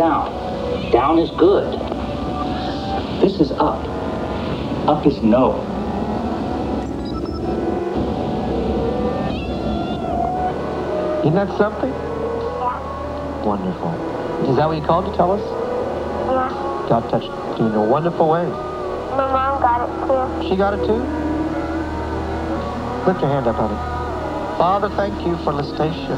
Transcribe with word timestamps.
down. 0.00 0.32
Down. 0.32 0.92
Down 0.92 1.18
is 1.18 1.30
good. 1.32 1.78
This 3.20 3.38
is 3.38 3.52
up. 3.52 3.84
Up 4.88 5.06
is 5.06 5.22
no. 5.22 5.60
Isn't 11.20 11.34
that 11.34 11.54
something? 11.58 11.90
Yeah. 11.90 13.44
Wonderful. 13.44 13.92
Is 14.48 14.56
that 14.56 14.66
what 14.66 14.78
you 14.78 14.82
called 14.82 15.04
to 15.04 15.16
tell 15.18 15.32
us? 15.32 15.42
Yeah. 15.42 16.86
God 16.88 17.10
touched 17.10 17.60
you 17.60 17.66
in 17.66 17.74
a 17.74 17.84
wonderful 17.84 18.26
way. 18.30 18.46
My 18.46 19.28
mom 19.28 19.60
got 19.60 19.84
it 19.84 19.92
too. 20.06 20.48
She 20.48 20.56
got 20.56 20.72
it 20.72 20.86
too? 20.86 21.04
Lift 23.06 23.20
your 23.20 23.28
hand 23.28 23.46
up, 23.46 23.56
honey. 23.56 23.76
Father, 24.56 24.88
thank 24.96 25.26
you 25.26 25.36
for 25.44 25.52
Listacia. 25.52 26.16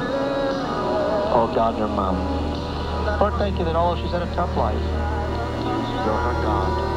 Oh, 1.34 1.50
God, 1.52 1.76
your 1.78 1.88
her 1.88 1.94
mom. 1.94 2.41
Lord, 3.22 3.34
thank 3.34 3.56
you 3.56 3.64
that 3.66 3.76
although 3.76 4.02
she's 4.02 4.10
had 4.10 4.22
a 4.22 4.34
tough 4.34 4.56
life, 4.56 4.74
you're 4.74 6.18
her 6.26 6.42
God, 6.42 6.91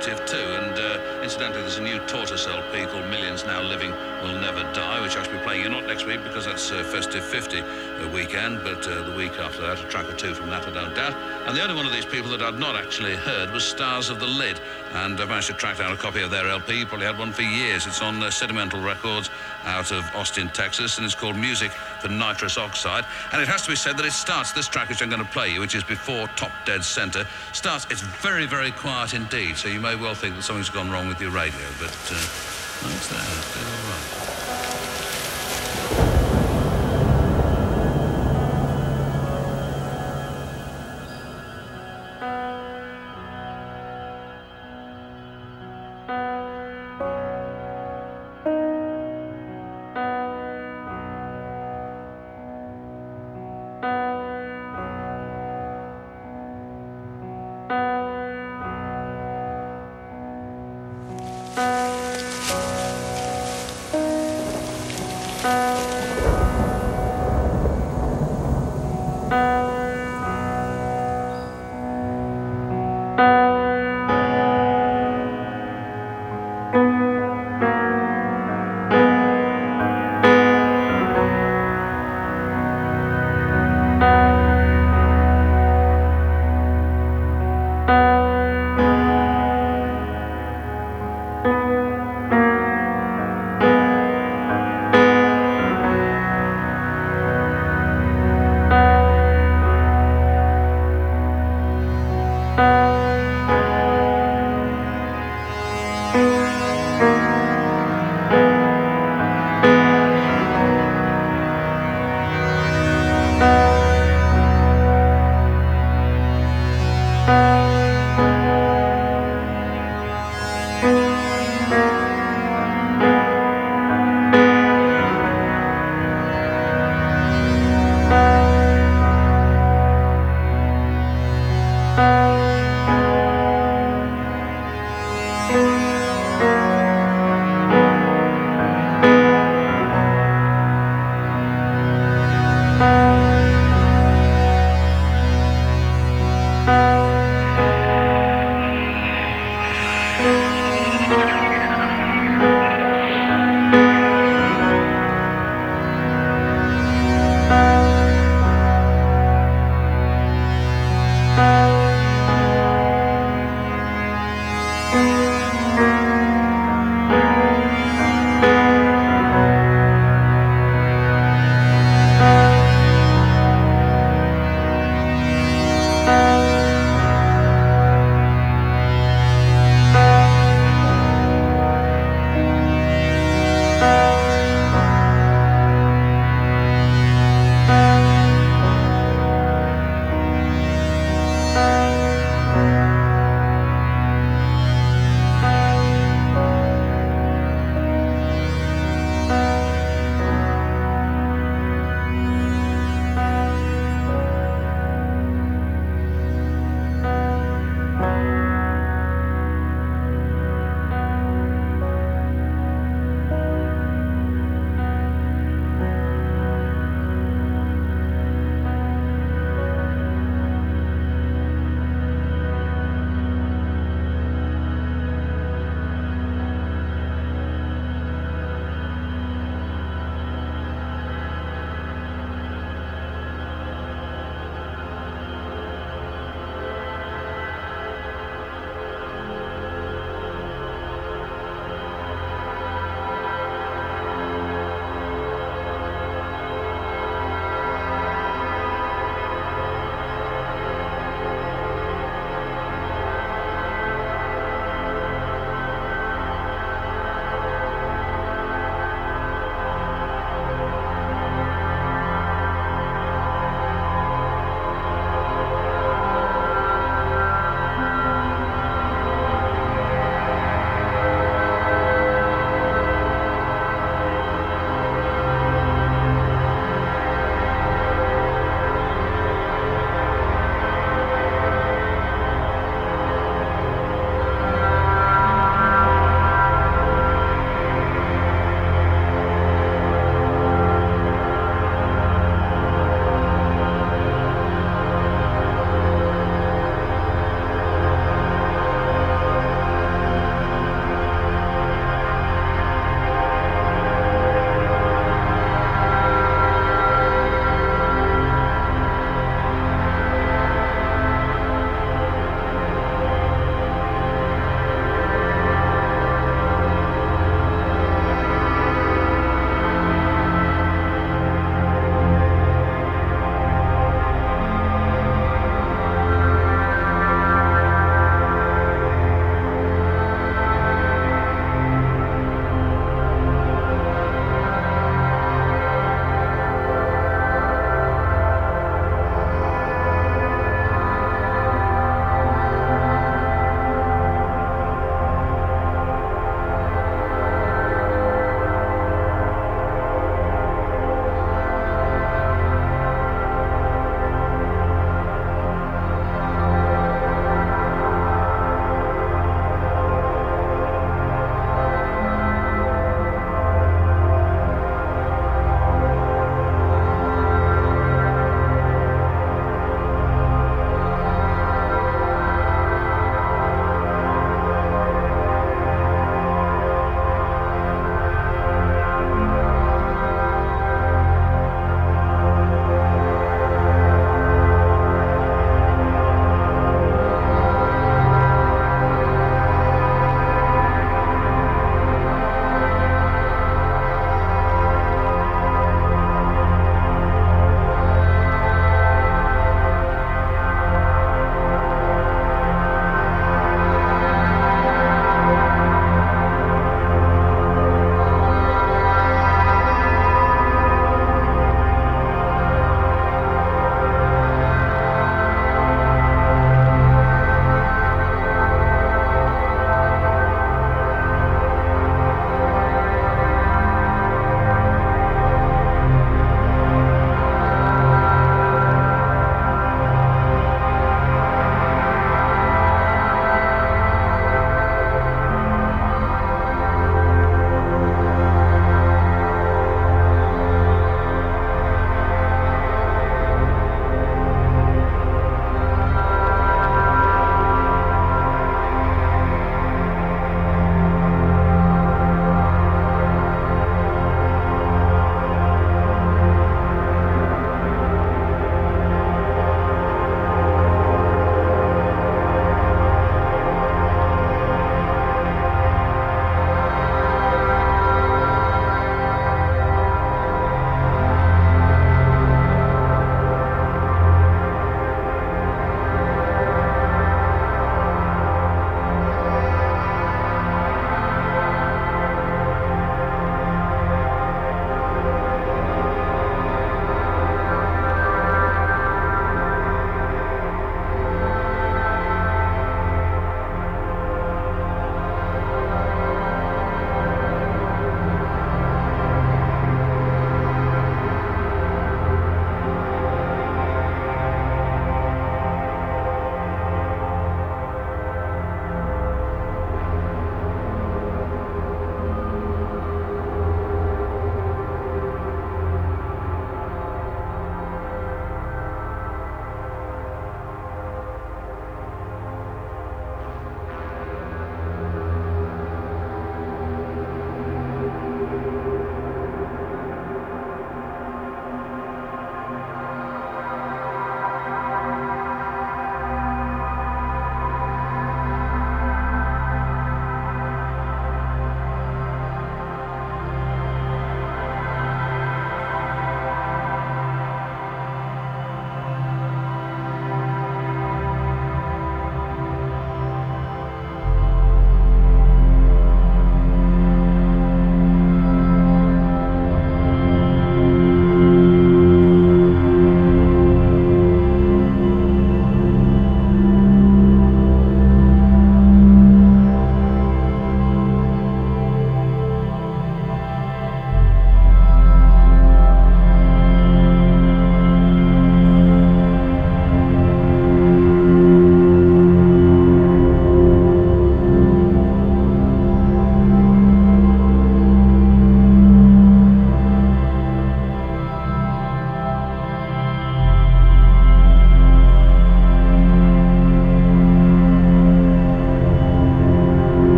too. 0.00 0.36
And 0.36 0.78
uh, 0.78 1.20
incidentally, 1.22 1.62
there's 1.62 1.78
a 1.78 1.82
new 1.82 1.98
Tortoise 2.00 2.46
LP 2.46 2.86
called 2.86 3.08
Millions 3.08 3.44
Now 3.44 3.62
Living 3.62 3.92
Will 4.22 4.38
Never 4.40 4.62
Die, 4.72 5.00
which 5.00 5.16
I 5.16 5.22
shall 5.22 5.32
be 5.32 5.38
playing 5.38 5.62
you 5.62 5.68
not 5.68 5.86
next 5.86 6.06
week 6.06 6.22
because 6.22 6.46
that's 6.46 6.70
uh, 6.70 6.84
Festive 6.84 7.24
50 7.24 7.60
uh, 7.60 8.08
weekend, 8.12 8.62
but 8.62 8.86
uh, 8.86 9.02
the 9.02 9.14
week 9.16 9.38
after 9.38 9.62
that, 9.62 9.82
a 9.82 9.88
track 9.88 10.08
or 10.08 10.14
two 10.14 10.34
from 10.34 10.50
that, 10.50 10.66
I 10.66 10.72
don't 10.72 10.94
doubt. 10.94 11.14
And 11.46 11.56
the 11.56 11.62
only 11.62 11.74
one 11.74 11.86
of 11.86 11.92
these 11.92 12.04
people 12.04 12.30
that 12.30 12.42
I'd 12.42 12.58
not 12.58 12.76
actually 12.76 13.16
heard 13.16 13.50
was 13.52 13.64
Stars 13.64 14.10
of 14.10 14.20
the 14.20 14.26
Lid. 14.26 14.60
And 14.92 15.20
I 15.20 15.24
managed 15.24 15.48
to 15.48 15.54
track 15.54 15.78
down 15.78 15.92
a 15.92 15.96
copy 15.96 16.22
of 16.22 16.30
their 16.30 16.48
LP. 16.48 16.84
Probably 16.84 17.06
had 17.06 17.18
one 17.18 17.32
for 17.32 17.42
years. 17.42 17.86
It's 17.86 18.02
on 18.02 18.22
uh, 18.22 18.26
Sedimental 18.26 18.84
Records 18.84 19.30
out 19.66 19.92
of 19.92 20.04
Austin, 20.14 20.48
Texas, 20.48 20.96
and 20.96 21.04
it's 21.04 21.14
called 21.14 21.36
Music 21.36 21.70
for 22.00 22.08
Nitrous 22.08 22.56
Oxide. 22.56 23.04
And 23.32 23.42
it 23.42 23.48
has 23.48 23.62
to 23.62 23.70
be 23.70 23.76
said 23.76 23.96
that 23.98 24.06
it 24.06 24.12
starts, 24.12 24.52
this 24.52 24.68
track 24.68 24.88
which 24.88 25.02
I'm 25.02 25.10
going 25.10 25.24
to 25.24 25.30
play 25.30 25.52
you, 25.52 25.60
which 25.60 25.74
is 25.74 25.84
before 25.84 26.28
Top 26.36 26.52
Dead 26.64 26.84
Center, 26.84 27.26
starts, 27.52 27.86
it's 27.90 28.00
very, 28.00 28.46
very 28.46 28.70
quiet 28.70 29.14
indeed. 29.14 29.56
So 29.56 29.68
you 29.68 29.80
may 29.80 29.94
well 29.94 30.14
think 30.14 30.36
that 30.36 30.42
something's 30.42 30.70
gone 30.70 30.90
wrong 30.90 31.08
with 31.08 31.20
your 31.20 31.30
radio, 31.30 31.66
but 31.78 31.90
uh, 32.12 32.92
it's 32.94 33.08
there. 33.08 34.25